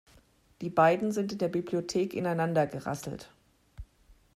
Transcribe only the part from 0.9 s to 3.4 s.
sind in der Bibliothek ineinander gerasselt.